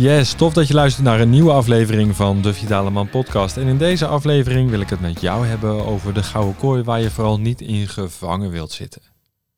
Yes, 0.00 0.32
tof 0.32 0.52
dat 0.52 0.68
je 0.68 0.74
luistert 0.74 1.04
naar 1.04 1.20
een 1.20 1.30
nieuwe 1.30 1.52
aflevering 1.52 2.16
van 2.16 2.42
de 2.42 2.54
Vitale 2.54 2.90
Man 2.90 3.08
podcast. 3.08 3.56
En 3.56 3.66
in 3.66 3.78
deze 3.78 4.06
aflevering 4.06 4.70
wil 4.70 4.80
ik 4.80 4.90
het 4.90 5.00
met 5.00 5.20
jou 5.20 5.46
hebben 5.46 5.86
over 5.86 6.14
de 6.14 6.22
gouden 6.22 6.56
kooi 6.56 6.82
waar 6.82 7.00
je 7.00 7.10
vooral 7.10 7.40
niet 7.40 7.60
in 7.60 7.88
gevangen 7.88 8.50
wilt 8.50 8.72
zitten. 8.72 9.02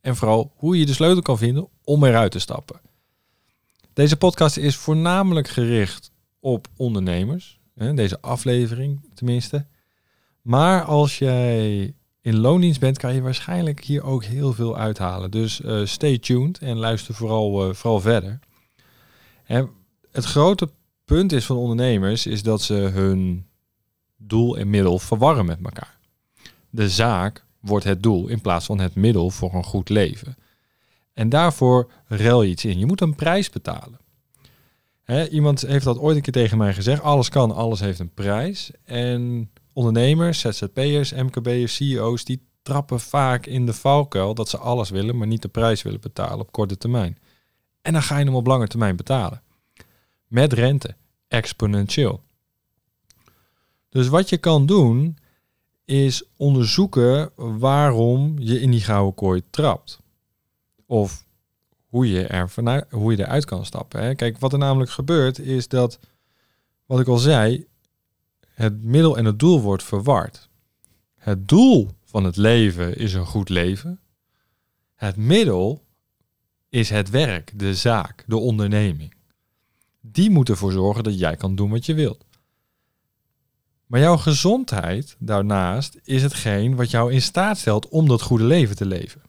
En 0.00 0.16
vooral 0.16 0.52
hoe 0.56 0.78
je 0.78 0.86
de 0.86 0.92
sleutel 0.92 1.22
kan 1.22 1.38
vinden 1.38 1.68
om 1.84 2.04
eruit 2.04 2.32
te 2.32 2.38
stappen. 2.38 2.80
Deze 3.92 4.16
podcast 4.16 4.56
is 4.56 4.76
voornamelijk 4.76 5.48
gericht 5.48 6.10
op 6.40 6.66
ondernemers. 6.76 7.60
Deze 7.74 8.20
aflevering 8.20 9.10
tenminste. 9.14 9.66
Maar 10.40 10.82
als 10.84 11.18
jij 11.18 11.94
in 12.20 12.38
loondienst 12.38 12.80
bent, 12.80 12.98
kan 12.98 13.14
je 13.14 13.22
waarschijnlijk 13.22 13.84
hier 13.84 14.02
ook 14.02 14.24
heel 14.24 14.52
veel 14.52 14.76
uithalen. 14.76 15.30
Dus 15.30 15.60
uh, 15.60 15.86
stay 15.86 16.18
tuned 16.18 16.58
en 16.58 16.76
luister 16.76 17.14
vooral, 17.14 17.68
uh, 17.68 17.74
vooral 17.74 18.00
verder. 18.00 18.38
En 19.44 19.70
het 20.12 20.24
grote 20.24 20.68
punt 21.04 21.32
is 21.32 21.46
van 21.46 21.56
ondernemers 21.56 22.26
is 22.26 22.42
dat 22.42 22.62
ze 22.62 22.74
hun 22.74 23.46
doel 24.16 24.58
en 24.58 24.70
middel 24.70 24.98
verwarren 24.98 25.44
met 25.44 25.58
elkaar. 25.62 25.98
De 26.70 26.88
zaak 26.88 27.44
wordt 27.60 27.84
het 27.84 28.02
doel 28.02 28.28
in 28.28 28.40
plaats 28.40 28.66
van 28.66 28.78
het 28.78 28.94
middel 28.94 29.30
voor 29.30 29.54
een 29.54 29.64
goed 29.64 29.88
leven. 29.88 30.36
En 31.12 31.28
daarvoor 31.28 31.90
ruil 32.06 32.42
je 32.42 32.50
iets 32.50 32.64
in. 32.64 32.78
Je 32.78 32.86
moet 32.86 33.00
een 33.00 33.14
prijs 33.14 33.50
betalen. 33.50 34.00
iemand 35.30 35.60
heeft 35.60 35.84
dat 35.84 35.98
ooit 35.98 36.16
een 36.16 36.22
keer 36.22 36.32
tegen 36.32 36.58
mij 36.58 36.74
gezegd. 36.74 37.02
Alles 37.02 37.28
kan, 37.28 37.54
alles 37.54 37.80
heeft 37.80 37.98
een 37.98 38.14
prijs. 38.14 38.70
En 38.84 39.50
ondernemers, 39.72 40.40
ZZP'ers, 40.40 41.12
MKB'ers, 41.12 41.74
CEO's, 41.74 42.24
die 42.24 42.46
trappen 42.62 43.00
vaak 43.00 43.46
in 43.46 43.66
de 43.66 43.72
valkuil 43.72 44.34
dat 44.34 44.48
ze 44.48 44.58
alles 44.58 44.90
willen, 44.90 45.16
maar 45.16 45.26
niet 45.26 45.42
de 45.42 45.48
prijs 45.48 45.82
willen 45.82 46.00
betalen 46.00 46.40
op 46.40 46.52
korte 46.52 46.78
termijn. 46.78 47.18
En 47.82 47.92
dan 47.92 48.02
ga 48.02 48.18
je 48.18 48.24
hem 48.24 48.34
op 48.34 48.46
lange 48.46 48.66
termijn 48.66 48.96
betalen 48.96 49.42
met 50.32 50.52
rente, 50.52 50.94
exponentieel. 51.28 52.22
Dus 53.88 54.08
wat 54.08 54.28
je 54.28 54.36
kan 54.36 54.66
doen, 54.66 55.18
is 55.84 56.24
onderzoeken 56.36 57.30
waarom 57.36 58.38
je 58.38 58.60
in 58.60 58.70
die 58.70 58.80
gouden 58.80 59.14
kooi 59.14 59.42
trapt. 59.50 60.00
Of 60.86 61.24
hoe 61.86 62.08
je, 62.10 62.26
er 62.26 62.50
vanuit, 62.50 62.90
hoe 62.90 63.12
je 63.12 63.18
eruit 63.18 63.44
kan 63.44 63.64
stappen. 63.64 64.02
Hè. 64.02 64.14
Kijk, 64.14 64.38
wat 64.38 64.52
er 64.52 64.58
namelijk 64.58 64.90
gebeurt, 64.90 65.38
is 65.38 65.68
dat, 65.68 65.98
wat 66.86 67.00
ik 67.00 67.06
al 67.06 67.18
zei, 67.18 67.66
het 68.54 68.82
middel 68.82 69.16
en 69.16 69.24
het 69.24 69.38
doel 69.38 69.60
wordt 69.60 69.82
verward. 69.82 70.48
Het 71.14 71.48
doel 71.48 71.90
van 72.04 72.24
het 72.24 72.36
leven 72.36 72.96
is 72.96 73.14
een 73.14 73.26
goed 73.26 73.48
leven. 73.48 74.00
Het 74.94 75.16
middel 75.16 75.84
is 76.68 76.90
het 76.90 77.10
werk, 77.10 77.52
de 77.58 77.74
zaak, 77.74 78.24
de 78.26 78.36
onderneming. 78.36 79.20
Die 80.04 80.30
moeten 80.30 80.54
ervoor 80.54 80.72
zorgen 80.72 81.04
dat 81.04 81.18
jij 81.18 81.36
kan 81.36 81.54
doen 81.54 81.70
wat 81.70 81.86
je 81.86 81.94
wilt. 81.94 82.24
Maar 83.86 84.00
jouw 84.00 84.16
gezondheid 84.16 85.16
daarnaast 85.18 85.98
is 86.04 86.22
hetgeen 86.22 86.76
wat 86.76 86.90
jou 86.90 87.12
in 87.12 87.22
staat 87.22 87.58
stelt 87.58 87.88
om 87.88 88.08
dat 88.08 88.22
goede 88.22 88.44
leven 88.44 88.76
te 88.76 88.86
leven. 88.86 89.22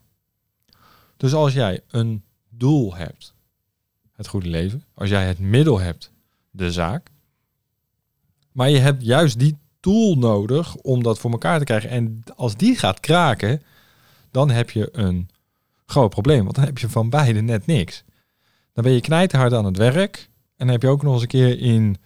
Dus 1.17 1.33
als 1.33 1.53
jij 1.53 1.81
een 1.89 2.23
doel 2.49 2.95
hebt, 2.95 3.33
het 4.11 4.27
goede 4.27 4.49
leven, 4.49 4.83
als 4.93 5.09
jij 5.09 5.27
het 5.27 5.39
middel 5.39 5.79
hebt, 5.79 6.11
de 6.51 6.71
zaak, 6.71 7.11
maar 8.51 8.69
je 8.69 8.79
hebt 8.79 9.03
juist 9.03 9.39
die 9.39 9.57
tool 9.79 10.15
nodig 10.15 10.75
om 10.75 11.03
dat 11.03 11.19
voor 11.19 11.31
elkaar 11.31 11.59
te 11.59 11.65
krijgen. 11.65 11.89
En 11.89 12.23
als 12.35 12.55
die 12.55 12.75
gaat 12.77 12.99
kraken, 12.99 13.61
dan 14.31 14.49
heb 14.49 14.69
je 14.69 14.89
een 14.91 15.29
groot 15.85 16.09
probleem, 16.09 16.43
want 16.43 16.55
dan 16.55 16.65
heb 16.65 16.77
je 16.77 16.89
van 16.89 17.09
beide 17.09 17.41
net 17.41 17.65
niks. 17.65 18.03
Dan 18.73 18.83
ben 18.83 18.93
je 18.93 19.01
knijterhard 19.01 19.53
aan 19.53 19.65
het 19.65 19.77
werk 19.77 20.29
en 20.63 20.69
dan 20.69 20.77
heb 20.77 20.81
je 20.81 20.95
ook 20.95 21.03
nog 21.03 21.13
eens 21.13 21.21
een 21.21 21.27
keer 21.27 21.59
in 21.59 21.97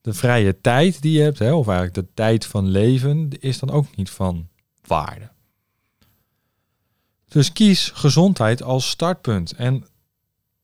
de 0.00 0.12
vrije 0.14 0.60
tijd 0.60 1.02
die 1.02 1.12
je 1.12 1.22
hebt, 1.22 1.38
hè, 1.38 1.52
of 1.52 1.66
eigenlijk 1.68 1.96
de 1.96 2.14
tijd 2.14 2.46
van 2.46 2.68
leven, 2.68 3.28
is 3.40 3.58
dan 3.58 3.70
ook 3.70 3.96
niet 3.96 4.10
van 4.10 4.48
waarde. 4.86 5.30
Dus 7.28 7.52
kies 7.52 7.90
gezondheid 7.94 8.62
als 8.62 8.90
startpunt. 8.90 9.52
En 9.52 9.86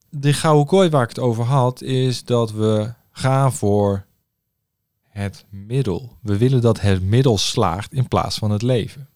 de 0.08 0.32
gouden 0.32 0.66
kooi 0.66 0.88
waar 0.88 1.02
ik 1.02 1.08
het 1.08 1.18
over 1.18 1.44
had, 1.44 1.82
is 1.82 2.24
dat 2.24 2.52
we 2.52 2.92
gaan 3.10 3.52
voor 3.52 4.06
het 5.08 5.44
middel. 5.48 6.16
We 6.22 6.36
willen 6.36 6.60
dat 6.60 6.80
het 6.80 7.02
middel 7.02 7.38
slaagt 7.38 7.92
in 7.92 8.08
plaats 8.08 8.38
van 8.38 8.50
het 8.50 8.62
leven. 8.62 9.08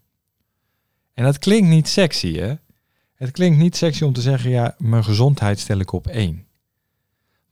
En 1.15 1.25
dat 1.25 1.39
klinkt 1.39 1.69
niet 1.69 1.89
sexy, 1.89 2.37
hè? 2.37 2.55
Het 3.15 3.31
klinkt 3.31 3.59
niet 3.59 3.77
sexy 3.77 4.05
om 4.05 4.13
te 4.13 4.21
zeggen, 4.21 4.51
ja, 4.51 4.75
mijn 4.79 5.05
gezondheid 5.05 5.59
stel 5.59 5.79
ik 5.79 5.93
op 5.93 6.07
één. 6.07 6.47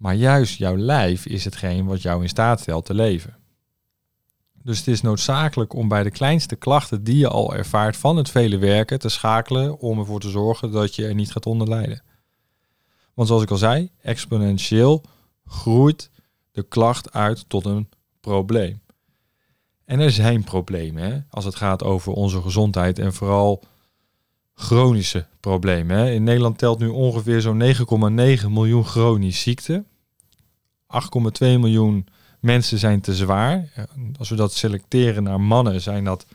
Maar 0.01 0.15
juist 0.15 0.59
jouw 0.59 0.77
lijf 0.77 1.27
is 1.27 1.45
hetgeen 1.45 1.87
wat 1.87 2.03
jou 2.03 2.23
in 2.23 2.29
staat 2.29 2.61
stelt 2.61 2.85
te 2.85 2.95
leven. 2.95 3.37
Dus 4.63 4.79
het 4.79 4.87
is 4.87 5.01
noodzakelijk 5.01 5.75
om 5.75 5.89
bij 5.89 6.03
de 6.03 6.11
kleinste 6.11 6.57
klachten 6.57 7.05
die 7.05 7.17
je 7.17 7.29
al 7.29 7.55
ervaart 7.55 7.97
van 7.97 8.17
het 8.17 8.31
vele 8.31 8.59
werken 8.59 8.99
te 8.99 9.09
schakelen 9.09 9.79
om 9.79 9.99
ervoor 9.99 10.21
te 10.21 10.31
zorgen 10.31 10.71
dat 10.71 10.95
je 10.95 11.07
er 11.07 11.15
niet 11.15 11.33
gaat 11.33 11.47
onder 11.47 11.69
lijden. 11.69 12.03
Want 13.15 13.29
zoals 13.29 13.43
ik 13.43 13.51
al 13.51 13.57
zei, 13.57 13.91
exponentieel 14.03 15.05
groeit 15.47 16.11
de 16.53 16.63
klacht 16.63 17.13
uit 17.13 17.49
tot 17.49 17.65
een 17.65 17.89
probleem. 18.21 18.81
En 19.85 20.01
er 20.01 20.11
zijn 20.11 20.45
problemen 20.45 21.03
hè, 21.03 21.21
als 21.31 21.45
het 21.45 21.55
gaat 21.55 21.83
over 21.83 22.13
onze 22.13 22.43
gezondheid 22.43 22.99
en 22.99 23.13
vooral 23.13 23.63
chronische 24.55 25.27
problemen. 25.41 25.97
Hè. 25.97 26.11
In 26.11 26.25
Nederland 26.25 26.59
telt 26.59 26.79
nu 26.79 26.89
ongeveer 26.89 27.41
zo'n 27.41 27.63
9,9 28.43 28.49
miljoen 28.49 28.85
chronische 28.85 29.43
ziekten. 29.43 29.87
8,2 30.93 31.39
miljoen 31.39 32.07
mensen 32.41 32.79
zijn 32.79 33.01
te 33.01 33.15
zwaar. 33.15 33.87
Als 34.19 34.29
we 34.29 34.37
dat 34.37 34.53
selecteren 34.53 35.23
naar 35.23 35.41
mannen, 35.41 35.81
zijn 35.81 36.05
dat 36.05 36.27
53,2% 36.27 36.33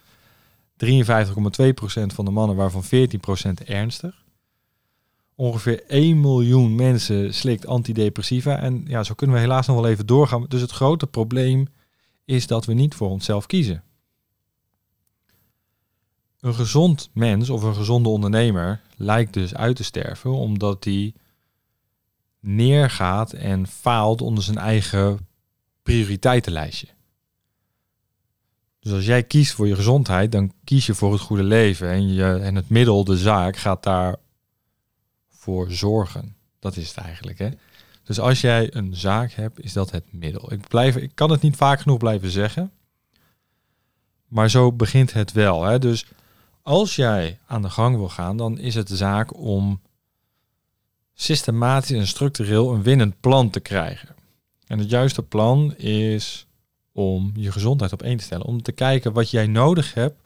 van 2.05 2.25
de 2.25 2.31
mannen, 2.31 2.55
waarvan 2.55 2.83
14% 2.83 2.87
ernstig. 3.65 4.23
Ongeveer 5.35 5.83
1 5.87 6.19
miljoen 6.19 6.75
mensen 6.75 7.33
slikt 7.33 7.67
antidepressiva. 7.67 8.59
En 8.59 8.83
ja, 8.87 9.03
zo 9.03 9.13
kunnen 9.13 9.35
we 9.35 9.41
helaas 9.41 9.67
nog 9.67 9.75
wel 9.75 9.87
even 9.87 10.05
doorgaan. 10.05 10.45
Dus 10.47 10.61
het 10.61 10.71
grote 10.71 11.07
probleem 11.07 11.67
is 12.25 12.47
dat 12.47 12.65
we 12.65 12.73
niet 12.73 12.95
voor 12.95 13.09
onszelf 13.09 13.45
kiezen. 13.45 13.83
Een 16.39 16.55
gezond 16.55 17.09
mens 17.13 17.49
of 17.49 17.63
een 17.63 17.75
gezonde 17.75 18.09
ondernemer 18.09 18.81
lijkt 18.95 19.33
dus 19.33 19.55
uit 19.55 19.75
te 19.75 19.83
sterven 19.83 20.31
omdat 20.31 20.83
die 20.83 21.15
neergaat 22.45 23.33
en 23.33 23.67
faalt 23.67 24.21
onder 24.21 24.43
zijn 24.43 24.57
eigen 24.57 25.27
prioriteitenlijstje. 25.83 26.87
Dus 28.79 28.93
als 28.93 29.05
jij 29.05 29.23
kiest 29.23 29.53
voor 29.53 29.67
je 29.67 29.75
gezondheid, 29.75 30.31
dan 30.31 30.53
kies 30.63 30.85
je 30.85 30.93
voor 30.93 31.11
het 31.11 31.21
goede 31.21 31.43
leven. 31.43 31.89
En, 31.89 32.13
je, 32.13 32.39
en 32.39 32.55
het 32.55 32.69
middel, 32.69 33.03
de 33.03 33.17
zaak, 33.17 33.57
gaat 33.57 33.83
daar 33.83 34.15
voor 35.29 35.71
zorgen. 35.71 36.35
Dat 36.59 36.77
is 36.77 36.87
het 36.87 36.97
eigenlijk. 36.97 37.39
Hè? 37.39 37.49
Dus 38.03 38.19
als 38.19 38.41
jij 38.41 38.75
een 38.75 38.95
zaak 38.95 39.31
hebt, 39.31 39.59
is 39.59 39.73
dat 39.73 39.91
het 39.91 40.03
middel. 40.11 40.53
Ik, 40.53 40.67
blijf, 40.67 40.95
ik 40.95 41.11
kan 41.13 41.31
het 41.31 41.41
niet 41.41 41.55
vaak 41.55 41.79
genoeg 41.79 41.97
blijven 41.97 42.29
zeggen. 42.29 42.71
Maar 44.27 44.49
zo 44.49 44.71
begint 44.71 45.13
het 45.13 45.31
wel. 45.31 45.63
Hè? 45.63 45.79
Dus 45.79 46.05
als 46.61 46.95
jij 46.95 47.39
aan 47.45 47.61
de 47.61 47.69
gang 47.69 47.95
wil 47.95 48.09
gaan, 48.09 48.37
dan 48.37 48.57
is 48.57 48.75
het 48.75 48.87
de 48.87 48.95
zaak 48.95 49.37
om 49.37 49.81
systematisch 51.15 51.97
en 51.97 52.07
structureel 52.07 52.73
een 52.73 52.83
winnend 52.83 53.19
plan 53.19 53.49
te 53.49 53.59
krijgen. 53.59 54.15
En 54.67 54.79
het 54.79 54.89
juiste 54.89 55.23
plan 55.23 55.75
is 55.75 56.47
om 56.91 57.31
je 57.35 57.51
gezondheid 57.51 57.93
op 57.93 58.01
één 58.01 58.17
te 58.17 58.23
stellen. 58.23 58.45
Om 58.45 58.61
te 58.61 58.71
kijken 58.71 59.13
wat 59.13 59.29
jij 59.29 59.47
nodig 59.47 59.93
hebt 59.93 60.21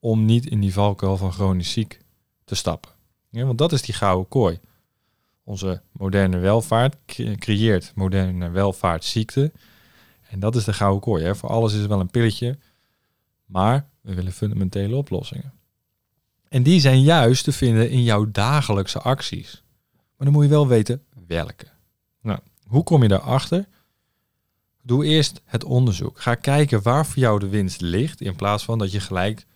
om 0.00 0.24
niet 0.24 0.46
in 0.46 0.60
die 0.60 0.72
valkuil 0.72 1.16
van 1.16 1.32
chronisch 1.32 1.72
ziek 1.72 2.00
te 2.44 2.54
stappen. 2.54 2.90
Ja, 3.30 3.44
want 3.44 3.58
dat 3.58 3.72
is 3.72 3.82
die 3.82 3.94
gouden 3.94 4.28
kooi. 4.28 4.58
Onze 5.44 5.82
moderne 5.92 6.38
welvaart 6.38 6.96
creëert 7.38 7.92
moderne 7.94 8.50
welvaartsziekte. 8.50 9.52
En 10.28 10.40
dat 10.40 10.56
is 10.56 10.64
de 10.64 10.72
gouden 10.72 11.00
kooi. 11.00 11.24
Hè. 11.24 11.34
Voor 11.34 11.48
alles 11.48 11.74
is 11.74 11.86
wel 11.86 12.00
een 12.00 12.10
pilletje. 12.10 12.58
Maar 13.46 13.88
we 14.00 14.14
willen 14.14 14.32
fundamentele 14.32 14.96
oplossingen. 14.96 15.52
En 16.48 16.62
die 16.62 16.80
zijn 16.80 17.02
juist 17.02 17.44
te 17.44 17.52
vinden 17.52 17.90
in 17.90 18.02
jouw 18.02 18.30
dagelijkse 18.30 18.98
acties. 18.98 19.61
Maar 20.22 20.30
dan 20.30 20.40
moet 20.40 20.50
je 20.50 20.56
wel 20.56 20.68
weten 20.68 21.02
welke. 21.26 21.66
Nou, 22.20 22.38
hoe 22.66 22.82
kom 22.82 23.02
je 23.02 23.08
daarachter? 23.08 23.68
Doe 24.82 25.04
eerst 25.04 25.40
het 25.44 25.64
onderzoek. 25.64 26.20
Ga 26.20 26.34
kijken 26.34 26.82
waar 26.82 27.06
voor 27.06 27.18
jou 27.18 27.38
de 27.38 27.48
winst 27.48 27.80
ligt. 27.80 28.20
In 28.20 28.36
plaats 28.36 28.64
van 28.64 28.78
dat 28.78 28.92
je 28.92 29.00
gelijk 29.00 29.46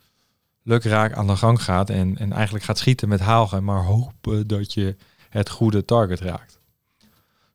lukraak 0.62 1.12
aan 1.12 1.26
de 1.26 1.36
gang 1.36 1.62
gaat 1.62 1.90
en, 1.90 2.18
en 2.18 2.32
eigenlijk 2.32 2.64
gaat 2.64 2.78
schieten 2.78 3.08
met 3.08 3.20
haalgen. 3.20 3.64
Maar 3.64 3.84
hopen 3.84 4.46
dat 4.46 4.72
je 4.72 4.96
het 5.28 5.50
goede 5.50 5.84
target 5.84 6.20
raakt. 6.20 6.58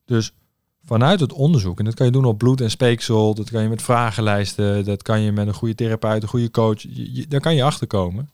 Dus 0.06 0.34
vanuit 0.86 1.20
het 1.20 1.34
onderzoek, 1.34 1.80
en 1.80 1.86
dat 1.86 1.94
kan 1.94 2.06
je 2.06 2.12
doen 2.12 2.26
op 2.26 2.38
bloed 2.38 2.62
en 2.62 2.72
speeksel, 2.72 3.36
dat 3.36 3.50
kan 3.50 3.64
je 3.64 3.70
met 3.70 3.82
vragenlijsten, 3.82 4.86
dat 4.86 5.02
kan 5.02 5.22
je 5.22 5.32
met 5.32 5.48
een 5.48 5.54
goede 5.54 5.76
therapeut, 5.76 6.24
een 6.24 6.30
goede 6.30 6.52
coach, 6.52 6.82
daar 7.28 7.42
kan 7.42 7.56
je 7.56 7.64
achter 7.64 7.88
komen 7.88 8.30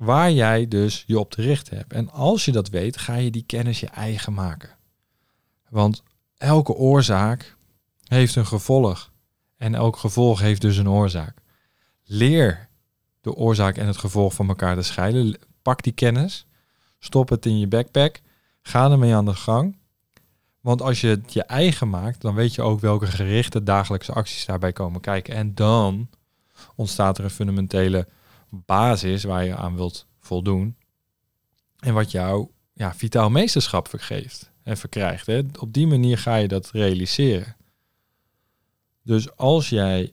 waar 0.00 0.32
jij 0.32 0.68
dus 0.68 1.04
je 1.06 1.18
op 1.18 1.30
te 1.30 1.42
richten 1.42 1.76
hebt. 1.76 1.92
En 1.92 2.10
als 2.10 2.44
je 2.44 2.52
dat 2.52 2.68
weet, 2.68 2.96
ga 2.96 3.14
je 3.14 3.30
die 3.30 3.44
kennis 3.46 3.80
je 3.80 3.86
eigen 3.86 4.32
maken. 4.32 4.76
Want 5.68 6.02
elke 6.36 6.74
oorzaak 6.74 7.56
heeft 8.04 8.36
een 8.36 8.46
gevolg. 8.46 9.10
En 9.56 9.74
elk 9.74 9.96
gevolg 9.96 10.40
heeft 10.40 10.60
dus 10.60 10.76
een 10.76 10.88
oorzaak. 10.88 11.36
Leer 12.04 12.68
de 13.20 13.34
oorzaak 13.34 13.76
en 13.76 13.86
het 13.86 13.96
gevolg 13.96 14.34
van 14.34 14.48
elkaar 14.48 14.76
te 14.76 14.82
scheiden. 14.82 15.38
Pak 15.62 15.82
die 15.82 15.92
kennis, 15.92 16.46
stop 16.98 17.28
het 17.28 17.46
in 17.46 17.58
je 17.58 17.66
backpack, 17.66 18.20
ga 18.62 18.90
ermee 18.90 19.14
aan 19.14 19.24
de 19.24 19.34
gang. 19.34 19.76
Want 20.60 20.82
als 20.82 21.00
je 21.00 21.08
het 21.08 21.32
je 21.32 21.42
eigen 21.42 21.90
maakt, 21.90 22.20
dan 22.20 22.34
weet 22.34 22.54
je 22.54 22.62
ook 22.62 22.80
welke 22.80 23.06
gerichte 23.06 23.62
dagelijkse 23.62 24.12
acties 24.12 24.46
daarbij 24.46 24.72
komen 24.72 25.00
kijken. 25.00 25.34
En 25.34 25.54
dan 25.54 26.08
ontstaat 26.74 27.18
er 27.18 27.24
een 27.24 27.30
fundamentele 27.30 28.06
basis 28.50 29.24
waar 29.24 29.44
je 29.44 29.56
aan 29.56 29.76
wilt 29.76 30.06
voldoen. 30.20 30.76
En 31.78 31.94
wat 31.94 32.10
jou 32.10 32.48
ja, 32.72 32.94
vitaal 32.94 33.30
meesterschap 33.30 33.88
vergeeft 33.88 34.52
en 34.62 34.76
verkrijgt. 34.76 35.26
Hè. 35.26 35.42
Op 35.58 35.72
die 35.72 35.86
manier 35.86 36.18
ga 36.18 36.36
je 36.36 36.48
dat 36.48 36.70
realiseren. 36.70 37.56
Dus 39.02 39.36
als 39.36 39.68
jij 39.68 40.12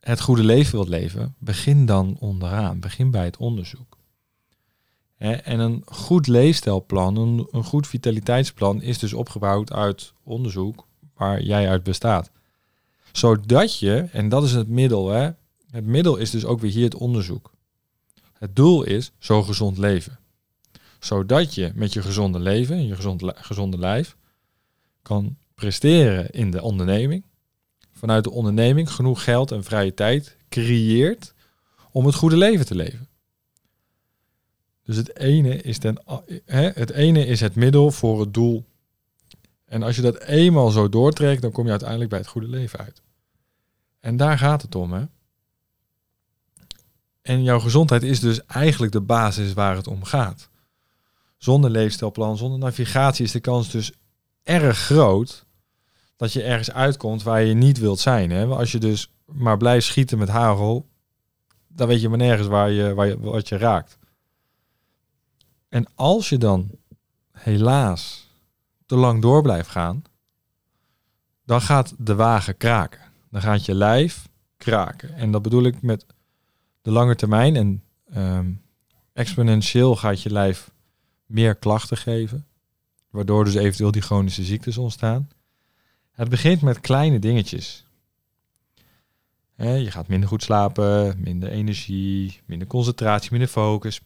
het 0.00 0.20
goede 0.20 0.44
leven 0.44 0.72
wilt 0.72 0.88
leven, 0.88 1.34
begin 1.38 1.86
dan 1.86 2.16
onderaan. 2.18 2.80
Begin 2.80 3.10
bij 3.10 3.24
het 3.24 3.36
onderzoek. 3.36 4.00
En 5.22 5.60
een 5.60 5.82
goed 5.84 6.26
leefstijlplan, 6.26 7.16
een, 7.16 7.48
een 7.50 7.64
goed 7.64 7.86
vitaliteitsplan 7.86 8.82
is 8.82 8.98
dus 8.98 9.12
opgebouwd 9.12 9.72
uit 9.72 10.12
onderzoek 10.22 10.86
waar 11.14 11.42
jij 11.42 11.68
uit 11.68 11.82
bestaat. 11.82 12.30
Zodat 13.12 13.78
je, 13.78 14.08
en 14.12 14.28
dat 14.28 14.44
is 14.44 14.52
het 14.52 14.68
middel, 14.68 15.08
hè, 15.08 15.30
het 15.72 15.86
middel 15.86 16.16
is 16.16 16.30
dus 16.30 16.44
ook 16.44 16.60
weer 16.60 16.70
hier 16.70 16.84
het 16.84 16.94
onderzoek. 16.94 17.52
Het 18.32 18.56
doel 18.56 18.82
is 18.82 19.12
zo 19.18 19.42
gezond 19.42 19.78
leven. 19.78 20.18
Zodat 21.00 21.54
je 21.54 21.72
met 21.74 21.92
je 21.92 22.02
gezonde 22.02 22.38
leven, 22.38 22.86
je 22.86 22.94
gezond, 22.94 23.22
gezonde 23.34 23.78
lijf, 23.78 24.16
kan 25.02 25.36
presteren 25.54 26.30
in 26.30 26.50
de 26.50 26.62
onderneming. 26.62 27.24
Vanuit 27.92 28.24
de 28.24 28.30
onderneming 28.30 28.90
genoeg 28.90 29.24
geld 29.24 29.50
en 29.50 29.64
vrije 29.64 29.94
tijd 29.94 30.36
creëert 30.48 31.34
om 31.90 32.06
het 32.06 32.14
goede 32.14 32.36
leven 32.36 32.66
te 32.66 32.74
leven. 32.74 33.08
Dus 34.84 34.96
het 34.96 35.16
ene 35.16 35.56
is, 35.56 35.78
ten, 35.78 36.02
hè, 36.44 36.70
het 36.70 36.90
ene 36.90 37.26
is 37.26 37.40
het 37.40 37.54
middel 37.54 37.90
voor 37.90 38.20
het 38.20 38.34
doel. 38.34 38.64
En 39.64 39.82
als 39.82 39.96
je 39.96 40.02
dat 40.02 40.18
eenmaal 40.18 40.70
zo 40.70 40.88
doortrekt, 40.88 41.42
dan 41.42 41.52
kom 41.52 41.64
je 41.64 41.70
uiteindelijk 41.70 42.10
bij 42.10 42.18
het 42.18 42.28
goede 42.28 42.48
leven 42.48 42.78
uit. 42.78 43.02
En 44.00 44.16
daar 44.16 44.38
gaat 44.38 44.62
het 44.62 44.74
om, 44.74 44.92
hè? 44.92 45.04
En 47.22 47.42
jouw 47.42 47.60
gezondheid 47.60 48.02
is 48.02 48.20
dus 48.20 48.44
eigenlijk 48.46 48.92
de 48.92 49.00
basis 49.00 49.52
waar 49.52 49.76
het 49.76 49.86
om 49.86 50.04
gaat. 50.04 50.50
Zonder 51.36 51.70
leefstijlplan, 51.70 52.36
zonder 52.36 52.58
navigatie 52.58 53.24
is 53.24 53.32
de 53.32 53.40
kans 53.40 53.70
dus 53.70 53.92
erg 54.42 54.78
groot 54.78 55.46
dat 56.16 56.32
je 56.32 56.42
ergens 56.42 56.70
uitkomt 56.70 57.22
waar 57.22 57.42
je 57.42 57.54
niet 57.54 57.78
wilt 57.78 58.00
zijn. 58.00 58.30
Hè? 58.30 58.46
Als 58.46 58.72
je 58.72 58.78
dus 58.78 59.12
maar 59.24 59.56
blijft 59.56 59.86
schieten 59.86 60.18
met 60.18 60.28
hagel, 60.28 60.88
dan 61.68 61.88
weet 61.88 62.00
je 62.00 62.08
maar 62.08 62.18
nergens 62.18 62.48
waar 62.48 62.70
je, 62.70 62.94
waar 62.94 63.06
je, 63.06 63.20
wat 63.20 63.48
je 63.48 63.56
raakt. 63.56 63.98
En 65.68 65.86
als 65.94 66.28
je 66.28 66.38
dan 66.38 66.70
helaas 67.32 68.28
te 68.86 68.96
lang 68.96 69.22
door 69.22 69.42
blijft 69.42 69.68
gaan, 69.68 70.02
dan 71.44 71.60
gaat 71.60 71.94
de 71.98 72.14
wagen 72.14 72.56
kraken. 72.56 73.00
Dan 73.30 73.40
gaat 73.40 73.64
je 73.64 73.74
lijf 73.74 74.28
kraken. 74.56 75.14
En 75.14 75.30
dat 75.30 75.42
bedoel 75.42 75.64
ik 75.64 75.82
met 75.82 76.06
de 76.82 76.90
lange 76.90 77.14
termijn. 77.14 77.56
En 77.56 77.82
um, 78.16 78.62
exponentieel 79.12 79.96
gaat 79.96 80.22
je 80.22 80.30
lijf 80.30 80.70
meer 81.26 81.54
klachten 81.54 81.96
geven. 81.96 82.46
Waardoor 83.10 83.44
dus 83.44 83.54
eventueel 83.54 83.90
die 83.90 84.02
chronische 84.02 84.44
ziektes 84.44 84.78
ontstaan. 84.78 85.28
Het 86.10 86.28
begint 86.28 86.62
met 86.62 86.80
kleine 86.80 87.18
dingetjes. 87.18 87.86
je 89.56 89.90
gaat 89.90 90.08
minder 90.08 90.28
goed 90.28 90.42
slapen, 90.42 91.20
minder 91.20 91.48
energie, 91.48 92.40
minder 92.46 92.66
concentratie, 92.68 93.30
minder 93.30 93.48
focus, 93.48 94.00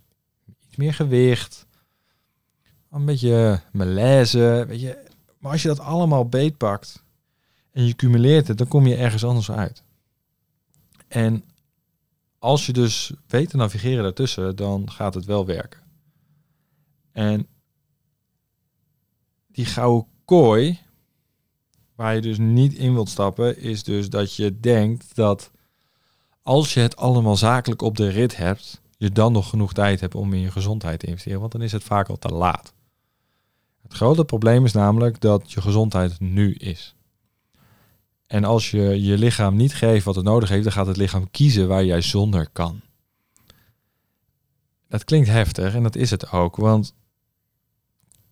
iets 0.66 0.76
meer 0.76 0.94
gewicht, 0.94 1.66
een 2.90 3.04
beetje 3.04 3.60
malaise. 3.72 4.64
Weet 4.68 4.80
je. 4.80 5.04
Maar 5.38 5.52
als 5.52 5.62
je 5.62 5.68
dat 5.68 5.80
allemaal 5.80 6.28
beetpakt 6.28 7.04
en 7.72 7.86
je 7.86 7.94
cumuleert 7.94 8.48
het, 8.48 8.58
dan 8.58 8.68
kom 8.68 8.86
je 8.86 8.96
ergens 8.96 9.24
anders 9.24 9.50
uit. 9.50 9.82
En 11.08 11.44
als 12.38 12.66
je 12.66 12.72
dus 12.72 13.12
weet 13.26 13.50
te 13.50 13.56
navigeren 13.56 14.02
daartussen, 14.02 14.56
dan 14.56 14.90
gaat 14.90 15.14
het 15.14 15.24
wel 15.24 15.46
werken. 15.46 15.80
En 17.12 17.46
die 19.46 19.64
gouden 19.64 20.06
kooi, 20.24 20.78
waar 21.94 22.14
je 22.14 22.20
dus 22.20 22.38
niet 22.38 22.74
in 22.74 22.92
wilt 22.92 23.08
stappen, 23.08 23.58
is 23.58 23.82
dus 23.82 24.08
dat 24.08 24.34
je 24.34 24.60
denkt 24.60 25.14
dat 25.14 25.50
als 26.42 26.74
je 26.74 26.80
het 26.80 26.96
allemaal 26.96 27.36
zakelijk 27.36 27.82
op 27.82 27.96
de 27.96 28.08
rit 28.08 28.36
hebt, 28.36 28.80
je 28.96 29.10
dan 29.10 29.32
nog 29.32 29.48
genoeg 29.48 29.72
tijd 29.72 30.00
hebt 30.00 30.14
om 30.14 30.32
in 30.32 30.40
je 30.40 30.50
gezondheid 30.50 31.00
te 31.00 31.06
investeren, 31.06 31.40
want 31.40 31.52
dan 31.52 31.62
is 31.62 31.72
het 31.72 31.84
vaak 31.84 32.08
al 32.08 32.18
te 32.18 32.28
laat. 32.28 32.74
Het 33.82 33.94
grote 33.94 34.24
probleem 34.24 34.64
is 34.64 34.72
namelijk 34.72 35.20
dat 35.20 35.52
je 35.52 35.60
gezondheid 35.60 36.20
nu 36.20 36.54
is. 36.54 36.95
En 38.26 38.44
als 38.44 38.70
je 38.70 39.02
je 39.02 39.18
lichaam 39.18 39.56
niet 39.56 39.74
geeft 39.74 40.04
wat 40.04 40.14
het 40.14 40.24
nodig 40.24 40.48
heeft, 40.48 40.62
dan 40.62 40.72
gaat 40.72 40.86
het 40.86 40.96
lichaam 40.96 41.30
kiezen 41.30 41.68
waar 41.68 41.84
jij 41.84 42.00
zonder 42.00 42.48
kan. 42.52 42.80
Dat 44.88 45.04
klinkt 45.04 45.28
heftig 45.28 45.74
en 45.74 45.82
dat 45.82 45.96
is 45.96 46.10
het 46.10 46.32
ook. 46.32 46.56
Want 46.56 46.94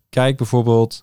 kijk 0.09 0.37
bijvoorbeeld 0.37 1.01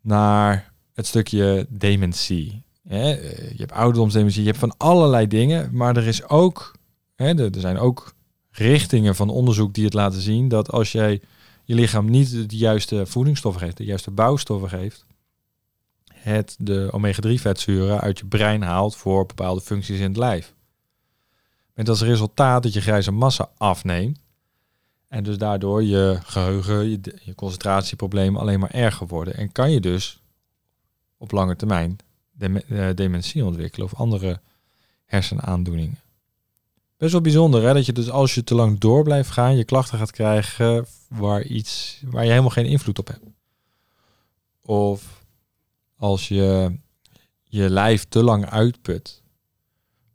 naar 0.00 0.72
het 0.94 1.06
stukje 1.06 1.66
dementie. 1.68 2.62
Je 2.82 3.54
hebt 3.56 3.72
ouderdomsdementie, 3.72 4.40
je 4.40 4.46
hebt 4.46 4.60
van 4.60 4.74
allerlei 4.76 5.26
dingen, 5.26 5.70
maar 5.72 5.96
er 5.96 6.06
is 6.06 6.28
ook, 6.28 6.74
er 7.16 7.50
zijn 7.52 7.78
ook 7.78 8.14
richtingen 8.50 9.14
van 9.14 9.30
onderzoek 9.30 9.74
die 9.74 9.84
het 9.84 9.94
laten 9.94 10.20
zien 10.20 10.48
dat 10.48 10.70
als 10.70 10.92
jij 10.92 11.20
je 11.64 11.74
lichaam 11.74 12.10
niet 12.10 12.50
de 12.50 12.56
juiste 12.56 13.06
voedingsstoffen 13.06 13.62
geeft, 13.62 13.76
de 13.76 13.84
juiste 13.84 14.10
bouwstoffen 14.10 14.68
geeft, 14.68 15.06
het 16.28 16.56
de 16.58 16.88
omega-3 16.92 17.32
vetzuren 17.34 18.00
uit 18.00 18.18
je 18.18 18.26
brein 18.26 18.62
haalt 18.62 18.96
voor 18.96 19.26
bepaalde 19.26 19.60
functies 19.60 19.98
in 19.98 20.08
het 20.08 20.16
lijf. 20.16 20.54
Met 21.74 21.88
als 21.88 22.02
resultaat 22.02 22.62
dat 22.62 22.72
je 22.72 22.80
grijze 22.80 23.10
massa 23.10 23.50
afneemt 23.56 24.18
en 25.08 25.24
dus 25.24 25.38
daardoor 25.38 25.82
je 25.82 26.18
geheugen, 26.22 26.88
je, 26.88 27.00
je 27.22 27.34
concentratieproblemen 27.34 28.40
alleen 28.40 28.60
maar 28.60 28.70
erger 28.70 29.06
worden. 29.06 29.34
En 29.34 29.52
kan 29.52 29.70
je 29.70 29.80
dus 29.80 30.22
op 31.16 31.30
lange 31.30 31.56
termijn 31.56 31.98
eh, 32.38 32.88
dementie 32.94 33.44
ontwikkelen 33.44 33.86
of 33.86 33.94
andere 33.94 34.40
hersenaandoeningen. 35.04 35.98
Best 36.96 37.12
wel 37.12 37.20
bijzonder 37.20 37.62
hè, 37.62 37.72
dat 37.72 37.86
je 37.86 37.92
dus 37.92 38.10
als 38.10 38.34
je 38.34 38.44
te 38.44 38.54
lang 38.54 38.78
door 38.78 39.02
blijft 39.02 39.30
gaan, 39.30 39.56
je 39.56 39.64
klachten 39.64 39.98
gaat 39.98 40.10
krijgen 40.10 40.86
waar, 41.08 41.42
iets, 41.42 42.00
waar 42.04 42.24
je 42.24 42.30
helemaal 42.30 42.50
geen 42.50 42.66
invloed 42.66 42.98
op 42.98 43.06
hebt. 43.06 43.24
Of 44.62 45.24
als 45.98 46.28
je 46.28 46.78
je 47.44 47.70
lijf 47.70 48.04
te 48.04 48.22
lang 48.22 48.46
uitput, 48.46 49.22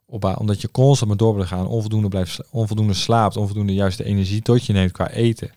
op, 0.06 0.38
omdat 0.38 0.62
je 0.62 0.72
constant 0.72 1.10
maar 1.10 1.18
door 1.18 1.46
gaan, 1.46 1.68
onvoldoende, 1.68 2.08
blijft, 2.08 2.52
onvoldoende 2.52 2.94
slaapt, 2.94 3.38
onvoldoende 3.38 3.74
juiste 3.74 4.04
energie 4.04 4.42
tot 4.42 4.66
je 4.66 4.74
neemt 4.74 4.92
qua 4.92 5.10
eten, 5.10 5.52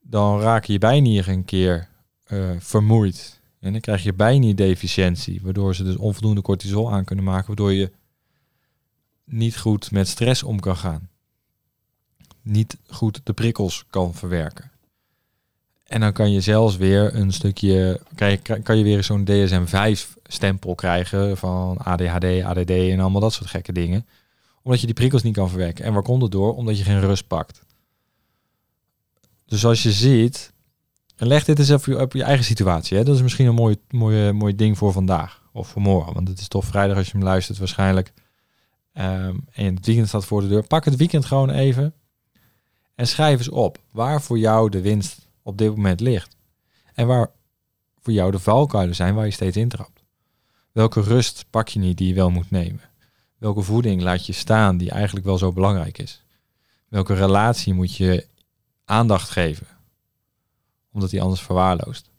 dan 0.00 0.40
raak 0.40 0.64
je 0.64 0.78
bijna 0.78 1.26
een 1.26 1.44
keer 1.44 1.88
uh, 2.28 2.50
vermoeid. 2.58 3.40
En 3.60 3.72
dan 3.72 3.80
krijg 3.80 4.02
je 4.02 4.14
bijna 4.14 4.52
deficiëntie, 4.52 5.40
waardoor 5.42 5.74
ze 5.74 5.84
dus 5.84 5.96
onvoldoende 5.96 6.42
cortisol 6.42 6.92
aan 6.92 7.04
kunnen 7.04 7.24
maken, 7.24 7.46
waardoor 7.46 7.72
je 7.72 7.92
niet 9.24 9.58
goed 9.58 9.90
met 9.90 10.08
stress 10.08 10.42
om 10.42 10.60
kan 10.60 10.76
gaan. 10.76 11.08
Niet 12.42 12.78
goed 12.86 13.20
de 13.24 13.32
prikkels 13.32 13.84
kan 13.90 14.14
verwerken. 14.14 14.71
En 15.92 16.00
dan 16.00 16.12
kan 16.12 16.32
je 16.32 16.40
zelfs 16.40 16.76
weer 16.76 17.14
een 17.14 17.32
stukje, 17.32 18.00
kan 18.62 18.76
je, 18.76 18.84
weer 18.84 19.04
zo'n 19.04 19.24
DSM-5 19.24 20.20
stempel 20.24 20.74
krijgen 20.74 21.36
van 21.36 21.78
ADHD, 21.78 22.24
ADD 22.42 22.70
en 22.70 23.00
allemaal 23.00 23.20
dat 23.20 23.32
soort 23.32 23.50
gekke 23.50 23.72
dingen. 23.72 24.06
Omdat 24.62 24.80
je 24.80 24.86
die 24.86 24.94
prikkels 24.94 25.22
niet 25.22 25.34
kan 25.34 25.48
verwerken. 25.48 25.84
En 25.84 25.92
waar 25.92 26.02
komt 26.02 26.22
het 26.22 26.30
door? 26.30 26.56
Omdat 26.56 26.78
je 26.78 26.84
geen 26.84 27.00
rust 27.00 27.26
pakt. 27.26 27.62
Dus 29.46 29.64
als 29.64 29.82
je 29.82 29.92
ziet, 29.92 30.52
en 31.16 31.26
leg 31.26 31.44
dit 31.44 31.58
eens 31.58 31.68
even 31.68 32.00
op 32.00 32.12
je 32.12 32.22
eigen 32.22 32.44
situatie. 32.44 32.96
Hè? 32.96 33.04
Dat 33.04 33.14
is 33.14 33.22
misschien 33.22 33.46
een 33.46 33.54
mooi, 33.54 33.76
mooi, 33.90 34.32
mooi 34.32 34.56
ding 34.56 34.78
voor 34.78 34.92
vandaag 34.92 35.42
of 35.52 35.68
voor 35.68 35.82
morgen. 35.82 36.14
Want 36.14 36.28
het 36.28 36.40
is 36.40 36.48
toch 36.48 36.64
vrijdag 36.64 36.96
als 36.96 37.06
je 37.06 37.12
hem 37.12 37.22
luistert 37.22 37.58
waarschijnlijk. 37.58 38.12
Um, 38.94 39.44
en 39.52 39.74
het 39.74 39.86
weekend 39.86 40.08
staat 40.08 40.24
voor 40.24 40.40
de 40.40 40.48
deur. 40.48 40.66
Pak 40.66 40.84
het 40.84 40.96
weekend 40.96 41.24
gewoon 41.24 41.50
even 41.50 41.94
en 42.94 43.06
schrijf 43.06 43.38
eens 43.38 43.48
op 43.48 43.78
waar 43.90 44.22
voor 44.22 44.38
jou 44.38 44.70
de 44.70 44.80
winst 44.80 45.30
op 45.42 45.58
dit 45.58 45.76
moment 45.76 46.00
ligt. 46.00 46.36
En 46.94 47.06
waar 47.06 47.30
voor 48.00 48.12
jou 48.12 48.30
de 48.30 48.38
valkuilen 48.38 48.94
zijn 48.94 49.14
waar 49.14 49.24
je 49.24 49.30
steeds 49.30 49.56
intrapt. 49.56 50.02
Welke 50.72 51.00
rust 51.00 51.44
pak 51.50 51.68
je 51.68 51.78
niet 51.78 51.98
die 51.98 52.08
je 52.08 52.14
wel 52.14 52.30
moet 52.30 52.50
nemen? 52.50 52.80
Welke 53.38 53.62
voeding 53.62 54.02
laat 54.02 54.26
je 54.26 54.32
staan 54.32 54.76
die 54.76 54.90
eigenlijk 54.90 55.26
wel 55.26 55.38
zo 55.38 55.52
belangrijk 55.52 55.98
is? 55.98 56.24
Welke 56.88 57.14
relatie 57.14 57.74
moet 57.74 57.96
je 57.96 58.26
aandacht 58.84 59.30
geven? 59.30 59.66
Omdat 60.92 61.10
die 61.10 61.22
anders 61.22 61.40
verwaarloost. 61.40 62.10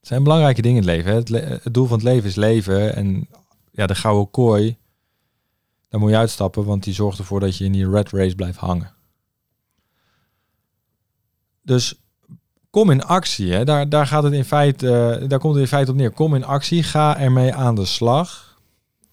zijn 0.00 0.22
belangrijke 0.22 0.62
dingen 0.62 0.82
in 0.82 0.88
het 0.88 0.96
leven. 0.96 1.14
Het, 1.14 1.62
het 1.64 1.74
doel 1.74 1.86
van 1.86 1.96
het 1.96 2.06
leven 2.06 2.28
is 2.28 2.34
leven. 2.34 2.94
En 2.94 3.28
ja, 3.70 3.86
de 3.86 3.94
gouden 3.94 4.30
kooi, 4.30 4.76
daar 5.88 6.00
moet 6.00 6.10
je 6.10 6.16
uitstappen, 6.16 6.64
want 6.64 6.84
die 6.84 6.94
zorgt 6.94 7.18
ervoor 7.18 7.40
dat 7.40 7.56
je 7.56 7.64
in 7.64 7.72
die 7.72 7.90
red 7.90 8.10
race 8.10 8.34
blijft 8.34 8.58
hangen. 8.58 8.94
Dus 11.68 11.94
kom 12.70 12.90
in 12.90 13.02
actie. 13.02 13.52
Hè? 13.52 13.64
Daar, 13.64 13.88
daar, 13.88 14.06
gaat 14.06 14.22
het 14.22 14.32
in 14.32 14.44
feite, 14.44 14.86
eh, 15.20 15.28
daar 15.28 15.38
komt 15.38 15.54
het 15.54 15.62
in 15.62 15.68
feite 15.68 15.90
op 15.90 15.96
neer. 15.96 16.10
Kom 16.10 16.34
in 16.34 16.44
actie, 16.44 16.82
ga 16.82 17.18
ermee 17.18 17.54
aan 17.54 17.74
de 17.74 17.84
slag. 17.84 18.58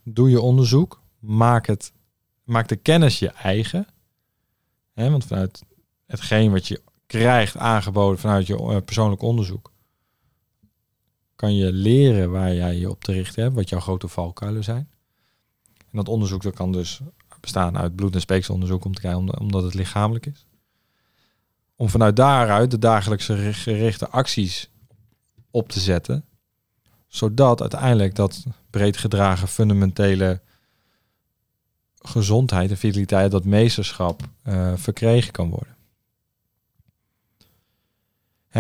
Doe 0.04 0.30
je 0.30 0.42
onderzoek. 0.42 1.02
Maak, 1.20 1.68
het, 1.68 1.92
maak 2.44 2.68
de 2.68 2.76
kennis 2.76 3.20
je 3.20 3.30
eigen. 3.30 3.88
Hè? 4.94 5.10
Want 5.10 5.26
vanuit 5.26 5.64
hetgeen 6.06 6.52
wat 6.52 6.68
je 6.68 6.82
krijgt 7.06 7.58
aangeboden 7.58 8.20
vanuit 8.20 8.48
je 8.48 8.58
eh, 8.58 8.78
persoonlijk 8.86 9.22
onderzoek, 9.22 9.72
kan 11.36 11.56
je 11.56 11.72
leren 11.72 12.32
waar 12.32 12.54
jij 12.54 12.76
je 12.76 12.90
op 12.90 13.04
te 13.04 13.12
richten 13.12 13.44
hebt, 13.44 13.56
wat 13.56 13.70
jouw 13.70 13.80
grote 13.80 14.08
valkuilen 14.08 14.64
zijn. 14.64 14.90
En 15.78 15.98
dat 15.98 16.10
onderzoek 16.10 16.42
dat 16.42 16.54
kan 16.54 16.72
dus 16.72 17.00
bestaan 17.40 17.78
uit 17.78 17.96
bloed- 17.96 18.16
en 18.16 18.22
speekselonderzoek 18.22 18.86
om 18.86 18.94
te 18.94 19.02
kijken, 19.02 19.20
om- 19.20 19.30
omdat 19.30 19.64
het 19.64 19.74
lichamelijk 19.74 20.26
is. 20.26 20.45
Om 21.76 21.90
vanuit 21.90 22.16
daaruit 22.16 22.72
de 22.72 22.80
dagelijkse 22.80 23.54
gerichte 23.54 24.10
acties 24.10 24.70
op 25.52 25.70
te 25.70 25.80
zetten, 25.80 26.26
zodat 27.08 27.62
uiteindelijk 27.62 28.16
dat 28.16 28.44
breed 28.70 28.98
gedragen 28.98 29.48
fundamentele 29.48 30.42
gezondheid 32.00 32.70
en 32.70 32.78
vitaliteit, 32.78 33.32
dat 33.32 33.46
meesterschap 33.46 34.22
eh, 34.44 34.74
verkregen 34.76 35.32
kan 35.32 35.50
worden. 35.50 35.76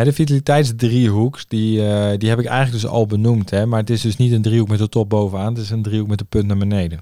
De 0.03 0.13
vitaliteitsdriehoek, 0.13 1.50
die, 1.50 1.88
eh, 1.88 2.17
die 2.17 2.29
heb 2.29 2.39
ik 2.39 2.45
eigenlijk 2.45 2.81
dus 2.81 2.91
al 2.91 3.05
benoemd. 3.05 3.50
Hè, 3.50 3.65
maar 3.65 3.79
het 3.79 3.89
is 3.89 4.01
dus 4.01 4.17
niet 4.17 4.31
een 4.31 4.41
driehoek 4.41 4.67
met 4.67 4.79
de 4.79 4.89
top 4.89 5.10
bovenaan. 5.10 5.53
Het 5.53 5.63
is 5.63 5.69
een 5.69 5.81
driehoek 5.81 6.07
met 6.07 6.17
de 6.17 6.25
punt 6.25 6.48
naar 6.48 6.57
beneden. 6.57 7.01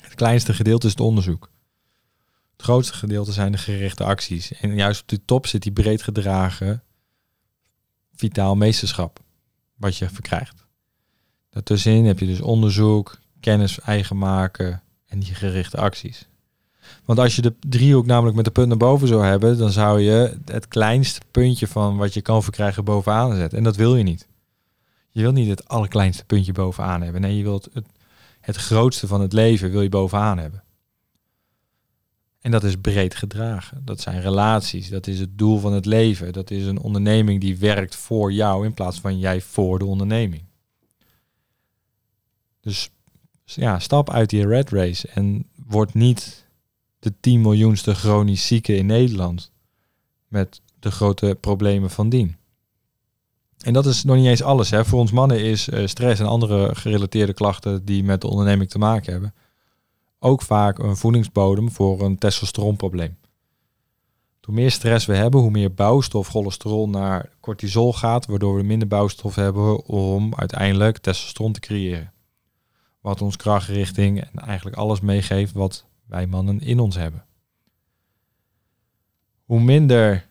Het 0.00 0.14
kleinste 0.14 0.54
gedeelte 0.54 0.86
is 0.86 0.92
het 0.92 1.00
onderzoek. 1.00 1.50
Het 2.58 2.66
grootste 2.66 2.94
gedeelte 2.94 3.32
zijn 3.32 3.52
de 3.52 3.58
gerichte 3.58 4.04
acties. 4.04 4.52
En 4.52 4.74
juist 4.74 5.00
op 5.00 5.08
de 5.08 5.24
top 5.24 5.46
zit 5.46 5.62
die 5.62 5.72
breed 5.72 6.02
gedragen 6.02 6.82
vitaal 8.14 8.56
meesterschap. 8.56 9.20
Wat 9.76 9.96
je 9.96 10.08
verkrijgt. 10.08 10.66
Daartussenin 11.50 12.04
heb 12.04 12.18
je 12.18 12.26
dus 12.26 12.40
onderzoek, 12.40 13.18
kennis 13.40 13.80
eigen 13.80 14.18
maken 14.18 14.82
en 15.06 15.18
die 15.18 15.34
gerichte 15.34 15.76
acties. 15.76 16.26
Want 17.04 17.18
als 17.18 17.36
je 17.36 17.42
de 17.42 17.54
driehoek 17.60 18.06
namelijk 18.06 18.36
met 18.36 18.44
de 18.44 18.50
punt 18.50 18.68
naar 18.68 18.76
boven 18.76 19.08
zou 19.08 19.24
hebben, 19.24 19.58
dan 19.58 19.70
zou 19.70 20.00
je 20.00 20.38
het 20.44 20.68
kleinste 20.68 21.20
puntje 21.30 21.66
van 21.66 21.96
wat 21.96 22.14
je 22.14 22.22
kan 22.22 22.42
verkrijgen 22.42 22.84
bovenaan 22.84 23.36
zetten. 23.36 23.58
En 23.58 23.64
dat 23.64 23.76
wil 23.76 23.96
je 23.96 24.02
niet. 24.02 24.28
Je 25.08 25.20
wil 25.20 25.32
niet 25.32 25.48
het 25.48 25.68
allerkleinste 25.68 26.24
puntje 26.24 26.52
bovenaan 26.52 27.02
hebben. 27.02 27.20
Nee, 27.20 27.36
je 27.36 27.42
wilt 27.42 27.68
het, 27.72 27.86
het 28.40 28.56
grootste 28.56 29.06
van 29.06 29.20
het 29.20 29.32
leven 29.32 29.70
wil 29.70 29.82
je 29.82 29.88
bovenaan 29.88 30.38
hebben. 30.38 30.62
En 32.40 32.50
dat 32.50 32.64
is 32.64 32.76
breed 32.76 33.14
gedragen. 33.14 33.82
Dat 33.84 34.00
zijn 34.00 34.20
relaties. 34.20 34.88
Dat 34.88 35.06
is 35.06 35.20
het 35.20 35.38
doel 35.38 35.58
van 35.58 35.72
het 35.72 35.86
leven. 35.86 36.32
Dat 36.32 36.50
is 36.50 36.66
een 36.66 36.80
onderneming 36.80 37.40
die 37.40 37.58
werkt 37.58 37.96
voor 37.96 38.32
jou 38.32 38.64
in 38.64 38.74
plaats 38.74 39.00
van 39.00 39.18
jij 39.18 39.40
voor 39.40 39.78
de 39.78 39.84
onderneming. 39.84 40.44
Dus 42.60 42.90
ja, 43.44 43.78
stap 43.78 44.10
uit 44.10 44.30
die 44.30 44.46
red 44.46 44.70
race 44.70 45.08
en 45.08 45.46
word 45.66 45.94
niet 45.94 46.46
de 46.98 47.12
10 47.20 47.40
miljoenste 47.40 47.94
chronisch 47.94 48.46
zieken 48.46 48.76
in 48.76 48.86
Nederland. 48.86 49.50
Met 50.28 50.60
de 50.78 50.90
grote 50.90 51.36
problemen 51.40 51.90
van 51.90 52.08
dien. 52.08 52.36
En 53.58 53.72
dat 53.72 53.86
is 53.86 54.04
nog 54.04 54.16
niet 54.16 54.26
eens 54.26 54.42
alles. 54.42 54.70
Hè. 54.70 54.84
Voor 54.84 54.98
ons 54.98 55.12
mannen 55.12 55.40
is 55.40 55.68
eh, 55.68 55.86
stress 55.86 56.20
en 56.20 56.26
andere 56.26 56.74
gerelateerde 56.74 57.32
klachten 57.32 57.84
die 57.84 58.04
met 58.04 58.20
de 58.20 58.28
onderneming 58.28 58.70
te 58.70 58.78
maken 58.78 59.12
hebben. 59.12 59.34
Ook 60.18 60.42
vaak 60.42 60.78
een 60.78 60.96
voedingsbodem 60.96 61.70
voor 61.70 62.00
een 62.00 62.18
testosteronprobleem. 62.18 63.18
Hoe 64.48 64.56
meer 64.56 64.70
stress 64.70 65.06
we 65.06 65.14
hebben, 65.14 65.40
hoe 65.40 65.50
meer 65.50 65.74
bouwstof 65.74 66.28
cholesterol 66.28 66.88
naar 66.88 67.32
cortisol 67.40 67.92
gaat, 67.92 68.26
waardoor 68.26 68.56
we 68.56 68.62
minder 68.62 68.88
bouwstof 68.88 69.34
hebben 69.34 69.84
om 69.84 70.34
uiteindelijk 70.34 70.98
testosteron 70.98 71.52
te 71.52 71.60
creëren. 71.60 72.12
Wat 73.00 73.22
ons 73.22 73.36
krachtrichting 73.36 74.20
en 74.20 74.38
eigenlijk 74.38 74.76
alles 74.76 75.00
meegeeft 75.00 75.52
wat 75.52 75.86
wij 76.06 76.26
mannen 76.26 76.60
in 76.60 76.78
ons 76.78 76.96
hebben. 76.96 77.24
Hoe 79.44 79.60
minder 79.60 80.28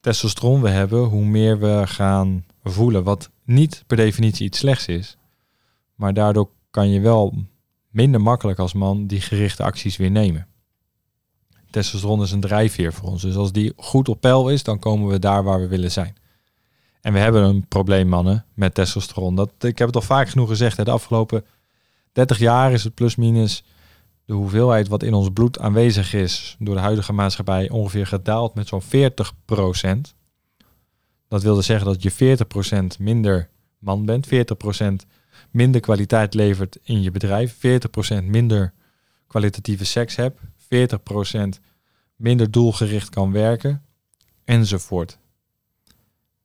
testosteron 0.00 0.62
we 0.62 0.68
hebben, 0.68 1.04
hoe 1.04 1.24
meer 1.24 1.58
we 1.58 1.82
gaan 1.86 2.44
voelen. 2.62 3.04
Wat 3.04 3.30
niet 3.44 3.84
per 3.86 3.96
definitie 3.96 4.46
iets 4.46 4.58
slechts 4.58 4.86
is. 4.86 5.16
Maar 5.94 6.14
daardoor 6.14 6.50
kan 6.70 6.88
je 6.90 7.00
wel 7.00 7.34
minder 7.92 8.20
makkelijk 8.20 8.58
als 8.58 8.72
man 8.72 9.06
die 9.06 9.20
gerichte 9.20 9.62
acties 9.62 9.96
weer 9.96 10.10
nemen. 10.10 10.46
Testosteron 11.70 12.22
is 12.22 12.32
een 12.32 12.40
drijfveer 12.40 12.92
voor 12.92 13.08
ons. 13.08 13.22
Dus 13.22 13.36
als 13.36 13.52
die 13.52 13.72
goed 13.76 14.08
op 14.08 14.20
peil 14.20 14.48
is, 14.48 14.62
dan 14.62 14.78
komen 14.78 15.08
we 15.08 15.18
daar 15.18 15.44
waar 15.44 15.60
we 15.60 15.68
willen 15.68 15.90
zijn. 15.90 16.16
En 17.00 17.12
we 17.12 17.18
hebben 17.18 17.42
een 17.42 17.66
probleem, 17.68 18.08
mannen, 18.08 18.44
met 18.54 18.74
testosteron. 18.74 19.34
Dat, 19.34 19.50
ik 19.58 19.78
heb 19.78 19.86
het 19.86 19.96
al 19.96 20.02
vaak 20.02 20.28
genoeg 20.28 20.48
gezegd. 20.48 20.76
Hè, 20.76 20.84
de 20.84 20.90
afgelopen 20.90 21.44
30 22.12 22.38
jaar 22.38 22.72
is 22.72 22.84
het 22.84 22.94
plus-minus 22.94 23.64
de 24.24 24.32
hoeveelheid 24.32 24.88
wat 24.88 25.02
in 25.02 25.14
ons 25.14 25.28
bloed 25.32 25.58
aanwezig 25.58 26.14
is 26.14 26.56
door 26.58 26.74
de 26.74 26.80
huidige 26.80 27.12
maatschappij 27.12 27.70
ongeveer 27.70 28.06
gedaald 28.06 28.54
met 28.54 28.68
zo'n 28.68 28.82
40% 28.82 28.86
Dat 31.28 31.42
wilde 31.42 31.62
zeggen 31.62 31.86
dat 31.86 32.02
je 32.02 32.36
40% 32.96 32.98
minder 32.98 33.48
man 33.78 34.04
bent, 34.04 34.26
40 34.26 34.56
minder 35.50 35.80
kwaliteit 35.80 36.34
levert 36.34 36.78
in 36.82 37.02
je 37.02 37.10
bedrijf, 37.10 37.56
40% 38.20 38.24
minder 38.24 38.72
kwalitatieve 39.26 39.84
seks 39.84 40.16
hebt, 40.16 40.40
40% 40.58 41.60
minder 42.16 42.50
doelgericht 42.50 43.08
kan 43.08 43.32
werken, 43.32 43.82
enzovoort. 44.44 45.18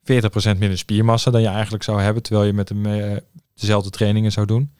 40% 0.01 0.57
minder 0.57 0.77
spiermassa 0.77 1.31
dan 1.31 1.41
je 1.41 1.47
eigenlijk 1.47 1.83
zou 1.83 2.01
hebben, 2.01 2.23
terwijl 2.23 2.45
je 2.45 2.53
met 2.53 2.67
de, 2.67 2.75
uh, 2.75 3.17
dezelfde 3.53 3.89
trainingen 3.89 4.31
zou 4.31 4.45
doen. 4.45 4.71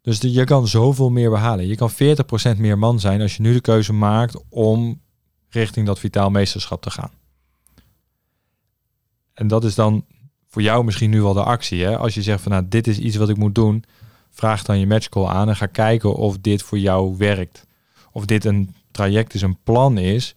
Dus 0.00 0.18
je 0.20 0.44
kan 0.44 0.68
zoveel 0.68 1.10
meer 1.10 1.30
behalen. 1.30 1.66
Je 1.66 1.76
kan 1.76 1.90
40% 1.90 2.58
meer 2.58 2.78
man 2.78 3.00
zijn 3.00 3.20
als 3.20 3.36
je 3.36 3.42
nu 3.42 3.52
de 3.52 3.60
keuze 3.60 3.92
maakt 3.92 4.42
om 4.48 5.00
richting 5.48 5.86
dat 5.86 5.98
vitaal 5.98 6.30
meesterschap 6.30 6.82
te 6.82 6.90
gaan. 6.90 7.10
En 9.34 9.48
dat 9.48 9.64
is 9.64 9.74
dan 9.74 10.04
voor 10.54 10.62
jou 10.62 10.84
misschien 10.84 11.10
nu 11.10 11.22
wel 11.22 11.32
de 11.32 11.42
actie. 11.42 11.84
Hè? 11.84 11.98
Als 11.98 12.14
je 12.14 12.22
zegt 12.22 12.42
van 12.42 12.52
nou, 12.52 12.64
dit 12.68 12.86
is 12.86 12.98
iets 12.98 13.16
wat 13.16 13.28
ik 13.28 13.36
moet 13.36 13.54
doen, 13.54 13.84
vraag 14.30 14.62
dan 14.62 14.78
je 14.78 14.86
matchcall 14.86 15.26
aan 15.26 15.48
en 15.48 15.56
ga 15.56 15.66
kijken 15.66 16.14
of 16.14 16.38
dit 16.38 16.62
voor 16.62 16.78
jou 16.78 17.16
werkt. 17.16 17.66
Of 18.12 18.24
dit 18.24 18.44
een 18.44 18.74
traject 18.90 19.34
is, 19.34 19.42
een 19.42 19.58
plan 19.62 19.98
is, 19.98 20.34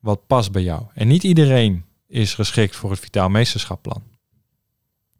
wat 0.00 0.26
past 0.26 0.52
bij 0.52 0.62
jou. 0.62 0.82
En 0.94 1.08
niet 1.08 1.24
iedereen 1.24 1.84
is 2.06 2.34
geschikt 2.34 2.76
voor 2.76 2.90
het 2.90 3.00
vitaal 3.00 3.28
meesterschap-plan. 3.28 4.02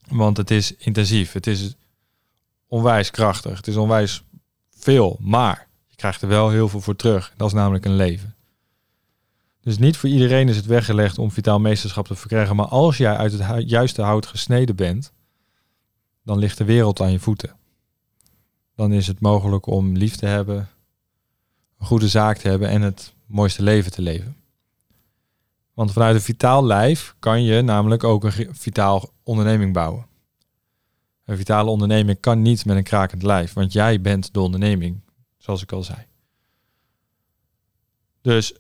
Want 0.09 0.37
het 0.37 0.50
is 0.50 0.76
intensief, 0.76 1.32
het 1.32 1.47
is 1.47 1.75
onwijs 2.66 3.11
krachtig, 3.11 3.56
het 3.56 3.66
is 3.66 3.76
onwijs 3.76 4.23
veel, 4.76 5.16
maar 5.20 5.68
je 5.88 5.97
krijgt 5.97 6.23
er 6.23 6.28
wel 6.28 6.50
heel 6.50 6.68
veel 6.68 6.80
voor 6.80 6.97
terug. 6.97 7.32
Dat 7.37 7.47
is 7.47 7.54
namelijk 7.54 7.85
een 7.85 7.97
leven. 7.97 8.35
Dus 9.71 9.79
niet 9.79 9.97
voor 9.97 10.09
iedereen 10.09 10.49
is 10.49 10.57
het 10.57 10.67
weggelegd 10.67 11.19
om 11.19 11.31
vitaal 11.31 11.61
meesterschap 11.61 12.07
te 12.07 12.15
verkrijgen, 12.15 12.57
maar 12.57 12.67
als 12.67 12.97
jij 12.97 13.17
uit 13.17 13.33
het 13.33 13.71
juiste 13.71 14.03
hout 14.03 14.27
gesneden 14.27 14.77
bent, 14.77 15.12
dan 16.25 16.39
ligt 16.39 16.59
de 16.59 16.65
wereld 16.65 17.00
aan 17.00 17.12
je 17.12 17.19
voeten. 17.19 17.57
Dan 18.75 18.93
is 18.93 19.07
het 19.07 19.21
mogelijk 19.21 19.67
om 19.67 19.97
lief 19.97 20.17
te 20.17 20.27
hebben, 20.27 20.69
een 21.79 21.87
goede 21.87 22.09
zaak 22.09 22.37
te 22.37 22.49
hebben 22.49 22.69
en 22.69 22.83
het 22.83 23.15
mooiste 23.27 23.62
leven 23.62 23.93
te 23.93 24.03
leven. 24.03 24.37
Want 25.75 25.93
vanuit 25.93 26.15
een 26.15 26.21
vitaal 26.21 26.65
lijf 26.65 27.15
kan 27.19 27.43
je 27.43 27.62
namelijk 27.62 28.05
ook 28.05 28.25
een 28.25 28.55
vitaal 28.55 29.11
onderneming 29.23 29.73
bouwen. 29.73 30.07
Een 31.25 31.37
vitale 31.37 31.71
onderneming 31.71 32.21
kan 32.21 32.43
niet 32.43 32.65
met 32.65 32.77
een 32.77 32.83
krakend 32.83 33.23
lijf, 33.23 33.53
want 33.53 33.73
jij 33.73 34.00
bent 34.00 34.35
de 34.35 34.41
onderneming, 34.41 35.00
zoals 35.39 35.62
ik 35.62 35.73
al 35.73 35.83
zei. 35.83 36.07
Dus 38.21 38.55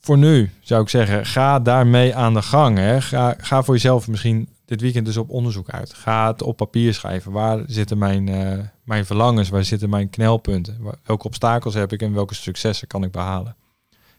voor 0.00 0.18
nu 0.18 0.50
zou 0.60 0.82
ik 0.82 0.88
zeggen, 0.88 1.26
ga 1.26 1.60
daarmee 1.60 2.14
aan 2.14 2.34
de 2.34 2.42
gang. 2.42 2.78
Hè. 2.78 3.00
Ga, 3.00 3.34
ga 3.38 3.62
voor 3.62 3.74
jezelf 3.74 4.08
misschien 4.08 4.48
dit 4.64 4.80
weekend 4.80 5.06
dus 5.06 5.16
op 5.16 5.30
onderzoek 5.30 5.70
uit. 5.70 5.94
Ga 5.94 6.26
het 6.26 6.42
op 6.42 6.56
papier 6.56 6.94
schrijven. 6.94 7.32
Waar 7.32 7.62
zitten 7.66 7.98
mijn, 7.98 8.26
uh, 8.26 8.64
mijn 8.82 9.06
verlangens? 9.06 9.48
Waar 9.48 9.64
zitten 9.64 9.90
mijn 9.90 10.10
knelpunten? 10.10 10.78
Welke 11.04 11.26
obstakels 11.26 11.74
heb 11.74 11.92
ik 11.92 12.02
en 12.02 12.12
welke 12.12 12.34
successen 12.34 12.88
kan 12.88 13.04
ik 13.04 13.12
behalen? 13.12 13.56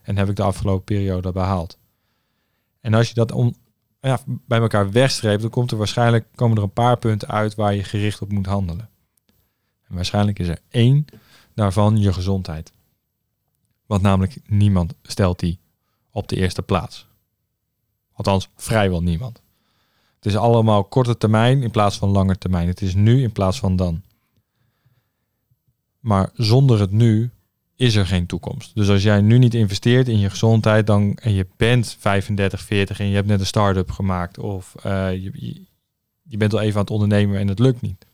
En 0.01 0.17
heb 0.17 0.29
ik 0.29 0.36
de 0.36 0.43
afgelopen 0.43 0.83
periode 0.83 1.31
behaald? 1.31 1.77
En 2.81 2.93
als 2.93 3.07
je 3.07 3.13
dat 3.13 3.31
om, 3.31 3.55
ja, 4.01 4.19
bij 4.25 4.59
elkaar 4.59 4.91
wegstreept, 4.91 5.41
dan 5.41 5.50
komt 5.50 5.71
er 5.71 5.77
waarschijnlijk 5.77 6.25
komen 6.36 6.57
er 6.57 6.63
een 6.63 6.74
paar 6.74 6.98
punten 6.98 7.27
uit 7.27 7.55
waar 7.55 7.75
je 7.75 7.83
gericht 7.83 8.21
op 8.21 8.31
moet 8.31 8.45
handelen. 8.45 8.89
En 9.88 9.95
waarschijnlijk 9.95 10.39
is 10.39 10.48
er 10.48 10.59
één 10.69 11.05
daarvan 11.53 11.98
je 11.98 12.13
gezondheid. 12.13 12.71
Want 13.86 14.01
namelijk 14.01 14.38
niemand 14.45 14.93
stelt 15.01 15.39
die 15.39 15.59
op 16.11 16.27
de 16.27 16.35
eerste 16.35 16.61
plaats. 16.61 17.07
Althans, 18.13 18.49
vrijwel 18.55 19.01
niemand. 19.01 19.41
Het 20.15 20.25
is 20.25 20.35
allemaal 20.35 20.83
korte 20.83 21.17
termijn 21.17 21.63
in 21.63 21.71
plaats 21.71 21.97
van 21.97 22.09
lange 22.09 22.37
termijn. 22.37 22.67
Het 22.67 22.81
is 22.81 22.95
nu 22.95 23.21
in 23.21 23.31
plaats 23.31 23.59
van 23.59 23.75
dan. 23.75 24.01
Maar 25.99 26.29
zonder 26.33 26.79
het 26.79 26.91
nu 26.91 27.31
is 27.75 27.95
er 27.95 28.05
geen 28.05 28.25
toekomst. 28.25 28.75
Dus 28.75 28.89
als 28.89 29.03
jij 29.03 29.21
nu 29.21 29.37
niet 29.37 29.53
investeert 29.53 30.07
in 30.07 30.19
je 30.19 30.29
gezondheid 30.29 30.87
dan, 30.87 31.15
en 31.15 31.33
je 31.33 31.47
bent 31.57 31.95
35, 31.99 32.61
40 32.61 32.99
en 32.99 33.07
je 33.07 33.15
hebt 33.15 33.27
net 33.27 33.39
een 33.39 33.45
start-up 33.45 33.91
gemaakt 33.91 34.37
of 34.37 34.75
uh, 34.85 35.11
je, 35.11 35.65
je 36.23 36.37
bent 36.37 36.53
al 36.53 36.59
even 36.59 36.75
aan 36.75 36.81
het 36.81 36.91
ondernemen 36.91 37.39
en 37.39 37.47
het 37.47 37.59
lukt 37.59 37.81
niet. 37.81 38.05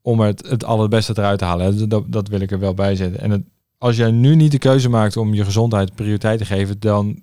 Om 0.00 0.20
het, 0.20 0.48
het 0.48 0.64
allerbeste 0.64 1.12
eruit 1.16 1.38
te 1.38 1.44
halen. 1.44 1.88
Dat, 1.88 2.12
dat 2.12 2.28
wil 2.28 2.40
ik 2.40 2.50
er 2.50 2.58
wel 2.58 2.74
bij 2.74 2.96
zetten. 2.96 3.20
En 3.20 3.30
het, 3.30 3.42
als 3.82 3.96
jij 3.96 4.10
nu 4.10 4.34
niet 4.34 4.50
de 4.50 4.58
keuze 4.58 4.88
maakt 4.88 5.16
om 5.16 5.34
je 5.34 5.44
gezondheid 5.44 5.94
prioriteit 5.94 6.38
te 6.38 6.44
geven, 6.44 6.80
dan 6.80 7.22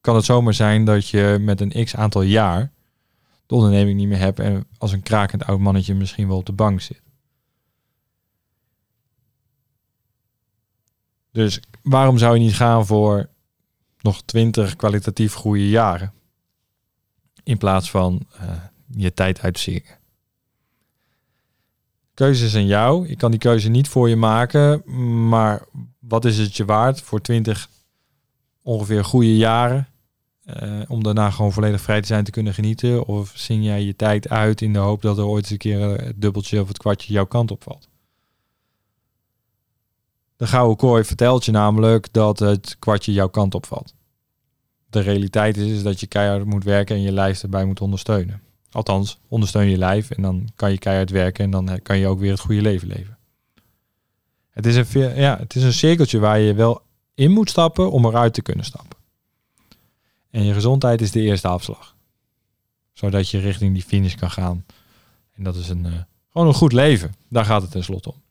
kan 0.00 0.14
het 0.14 0.24
zomaar 0.24 0.54
zijn 0.54 0.84
dat 0.84 1.08
je 1.08 1.36
met 1.40 1.60
een 1.60 1.84
x 1.84 1.96
aantal 1.96 2.22
jaar 2.22 2.72
de 3.46 3.54
onderneming 3.54 3.98
niet 3.98 4.08
meer 4.08 4.18
hebt 4.18 4.38
en 4.38 4.66
als 4.78 4.92
een 4.92 5.02
krakend 5.02 5.44
oud 5.44 5.58
mannetje 5.58 5.94
misschien 5.94 6.28
wel 6.28 6.36
op 6.36 6.46
de 6.46 6.52
bank 6.52 6.80
zit. 6.80 7.02
Dus 11.32 11.60
waarom 11.82 12.18
zou 12.18 12.34
je 12.34 12.40
niet 12.40 12.56
gaan 12.56 12.86
voor 12.86 13.28
nog 14.00 14.22
twintig 14.22 14.76
kwalitatief 14.76 15.32
goede 15.34 15.68
jaren? 15.68 16.12
In 17.42 17.58
plaats 17.58 17.90
van 17.90 18.26
uh, 18.40 18.50
je 18.86 19.14
tijd 19.14 19.40
uitzingen. 19.40 19.98
Keuze 22.18 22.44
is 22.44 22.54
aan 22.54 22.66
jou. 22.66 23.08
Ik 23.08 23.18
kan 23.18 23.30
die 23.30 23.40
keuze 23.40 23.68
niet 23.68 23.88
voor 23.88 24.08
je 24.08 24.16
maken. 24.16 24.82
Maar 25.28 25.64
wat 25.98 26.24
is 26.24 26.38
het 26.38 26.56
je 26.56 26.64
waard 26.64 27.00
voor 27.00 27.20
20 27.20 27.68
ongeveer 28.62 29.04
goede 29.04 29.36
jaren? 29.36 29.88
Uh, 30.62 30.80
om 30.88 31.02
daarna 31.02 31.30
gewoon 31.30 31.52
volledig 31.52 31.80
vrij 31.80 32.00
te 32.00 32.06
zijn 32.06 32.24
te 32.24 32.30
kunnen 32.30 32.54
genieten? 32.54 33.04
Of 33.06 33.32
zing 33.34 33.64
jij 33.64 33.82
je 33.82 33.96
tijd 33.96 34.28
uit 34.28 34.60
in 34.60 34.72
de 34.72 34.78
hoop 34.78 35.02
dat 35.02 35.18
er 35.18 35.24
ooit 35.24 35.42
eens 35.42 35.50
een 35.50 35.58
keer 35.58 35.80
het 35.80 36.20
dubbeltje 36.20 36.60
of 36.60 36.68
het 36.68 36.78
kwartje 36.78 37.12
jouw 37.12 37.26
kant 37.26 37.50
op 37.50 37.62
valt? 37.62 37.88
De 40.36 40.46
gouden 40.46 40.76
kooi 40.76 41.04
vertelt 41.04 41.44
je 41.44 41.52
namelijk 41.52 42.12
dat 42.12 42.38
het 42.38 42.76
kwartje 42.78 43.12
jouw 43.12 43.28
kant 43.28 43.54
op 43.54 43.66
valt. 43.66 43.94
De 44.90 45.00
realiteit 45.00 45.56
is, 45.56 45.72
is 45.72 45.82
dat 45.82 46.00
je 46.00 46.06
keihard 46.06 46.44
moet 46.44 46.64
werken 46.64 46.96
en 46.96 47.02
je 47.02 47.12
lijf 47.12 47.42
erbij 47.42 47.64
moet 47.64 47.80
ondersteunen. 47.80 48.42
Althans, 48.70 49.18
ondersteun 49.28 49.70
je 49.70 49.78
lijf 49.78 50.10
en 50.10 50.22
dan 50.22 50.48
kan 50.56 50.70
je 50.70 50.78
keihard 50.78 51.10
werken 51.10 51.44
en 51.44 51.50
dan 51.50 51.82
kan 51.82 51.98
je 51.98 52.06
ook 52.06 52.18
weer 52.18 52.30
het 52.30 52.40
goede 52.40 52.62
leven 52.62 52.88
leven. 52.88 53.18
Het 54.50 54.66
is 54.66 54.76
een, 54.76 55.16
ja, 55.16 55.38
het 55.38 55.54
is 55.54 55.62
een 55.62 55.72
cirkeltje 55.72 56.18
waar 56.18 56.38
je 56.38 56.54
wel 56.54 56.82
in 57.14 57.30
moet 57.30 57.50
stappen 57.50 57.90
om 57.90 58.06
eruit 58.06 58.34
te 58.34 58.42
kunnen 58.42 58.64
stappen. 58.64 58.98
En 60.30 60.44
je 60.44 60.52
gezondheid 60.52 61.00
is 61.00 61.10
de 61.10 61.20
eerste 61.20 61.48
afslag. 61.48 61.96
Zodat 62.92 63.30
je 63.30 63.38
richting 63.38 63.74
die 63.74 63.82
finish 63.82 64.14
kan 64.14 64.30
gaan. 64.30 64.64
En 65.32 65.44
dat 65.44 65.56
is 65.56 65.68
een, 65.68 65.86
uh, 65.86 65.92
gewoon 66.32 66.46
een 66.46 66.54
goed 66.54 66.72
leven. 66.72 67.14
Daar 67.28 67.44
gaat 67.44 67.62
het 67.62 67.70
tenslotte 67.70 68.12
om. 68.12 68.22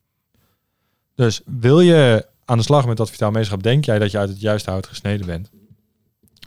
Dus 1.16 1.42
wil 1.46 1.82
je 1.82 2.28
aan 2.46 2.58
de 2.58 2.64
slag 2.64 2.86
met 2.86 2.98
dat 2.98 3.12
vitaal 3.12 3.32
meesterschap, 3.32 3.64
denk 3.64 3.86
jij 3.86 4.00
dat 4.00 4.12
je 4.12 4.18
uit 4.18 4.30
het 4.30 4.40
juiste 4.40 4.70
hout 4.70 4.88
gesneden 4.88 5.26
bent? 5.26 5.50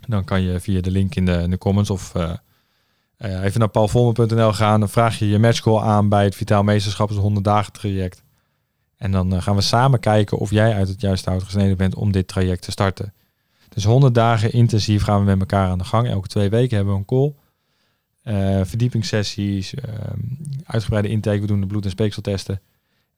Dan 0.07 0.23
kan 0.23 0.41
je 0.41 0.59
via 0.59 0.81
de 0.81 0.91
link 0.91 1.15
in 1.15 1.25
de, 1.25 1.31
in 1.31 1.49
de 1.49 1.57
comments 1.57 1.89
of 1.89 2.15
uh, 2.15 2.33
uh, 3.25 3.43
even 3.43 3.59
naar 3.59 3.69
paulvolmer.nl 3.69 4.53
gaan. 4.53 4.79
Dan 4.79 4.89
vraag 4.89 5.19
je 5.19 5.27
je 5.27 5.39
matchcall 5.39 5.81
aan 5.81 6.09
bij 6.09 6.23
het 6.23 6.35
vitaal 6.35 6.63
meesterschap, 6.63 7.09
het 7.09 7.17
100 7.17 7.45
dagen 7.45 7.73
traject. 7.73 8.23
En 8.97 9.11
dan 9.11 9.33
uh, 9.33 9.41
gaan 9.41 9.55
we 9.55 9.61
samen 9.61 9.99
kijken 9.99 10.37
of 10.37 10.49
jij 10.49 10.73
uit 10.73 10.87
het 10.87 11.01
juiste 11.01 11.29
hout 11.29 11.43
gesneden 11.43 11.77
bent 11.77 11.95
om 11.95 12.11
dit 12.11 12.27
traject 12.27 12.61
te 12.61 12.71
starten. 12.71 13.13
Dus 13.69 13.83
100 13.83 14.15
dagen 14.15 14.51
intensief 14.51 15.03
gaan 15.03 15.19
we 15.19 15.25
met 15.25 15.39
elkaar 15.39 15.69
aan 15.69 15.77
de 15.77 15.83
gang. 15.83 16.07
Elke 16.09 16.27
twee 16.27 16.49
weken 16.49 16.75
hebben 16.75 16.93
we 16.93 16.99
een 16.99 17.05
call. 17.05 17.33
Uh, 18.23 18.65
verdiepingssessies, 18.65 19.73
ehm, 19.73 20.19
uitgebreide 20.65 21.09
intake. 21.09 21.41
We 21.41 21.47
doen 21.47 21.61
de 21.61 21.67
bloed- 21.67 21.85
en 21.85 21.91
speekseltesten. 21.91 22.61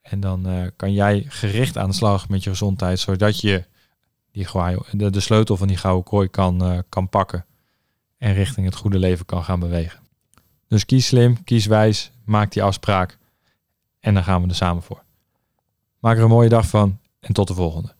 En 0.02 0.20
dan 0.20 0.70
kan 0.76 0.92
jij 0.92 1.24
gericht 1.28 1.78
aan 1.78 1.88
de 1.88 1.94
slag 1.94 2.28
met 2.28 2.44
je 2.44 2.50
gezondheid, 2.50 2.98
zodat 2.98 3.40
je 3.40 3.64
die, 4.32 4.46
de, 4.90 5.10
de 5.10 5.20
sleutel 5.20 5.56
van 5.56 5.68
die 5.68 5.76
gouden 5.76 6.04
kooi 6.04 6.28
kan, 6.28 6.84
kan 6.88 7.08
pakken 7.08 7.44
en 8.24 8.34
richting 8.34 8.66
het 8.66 8.76
goede 8.76 8.98
leven 8.98 9.26
kan 9.26 9.44
gaan 9.44 9.60
bewegen. 9.60 10.00
Dus 10.68 10.84
kies 10.84 11.06
slim, 11.06 11.44
kies 11.44 11.66
wijs, 11.66 12.12
maak 12.24 12.52
die 12.52 12.62
afspraak 12.62 13.18
en 14.00 14.14
dan 14.14 14.24
gaan 14.24 14.42
we 14.42 14.48
er 14.48 14.54
samen 14.54 14.82
voor. 14.82 15.02
Maak 15.98 16.16
er 16.16 16.22
een 16.22 16.28
mooie 16.28 16.48
dag 16.48 16.66
van 16.66 16.98
en 17.20 17.32
tot 17.32 17.48
de 17.48 17.54
volgende. 17.54 17.94